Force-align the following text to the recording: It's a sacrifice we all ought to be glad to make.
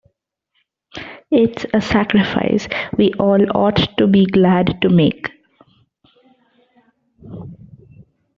It's 1.29 1.63
a 1.75 1.79
sacrifice 1.79 2.67
we 2.97 3.13
all 3.19 3.39
ought 3.55 3.77
to 3.99 4.07
be 4.07 4.25
glad 4.25 4.81
to 4.81 4.89
make. 4.89 5.29